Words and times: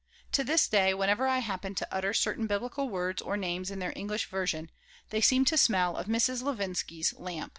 To 0.31 0.43
this 0.43 0.67
day, 0.67 0.95
whenever 0.95 1.27
I 1.27 1.37
happen 1.37 1.75
to 1.75 1.87
utter 1.93 2.11
certain 2.11 2.47
Biblical 2.47 2.89
words 2.89 3.21
or 3.21 3.37
names 3.37 3.69
in 3.69 3.77
their 3.77 3.93
English 3.95 4.31
version, 4.31 4.71
they 5.11 5.21
seem 5.21 5.45
to 5.45 5.57
smell 5.59 5.95
of 5.95 6.07
Mrs. 6.07 6.41
Levinsky's 6.41 7.13
lamp. 7.19 7.49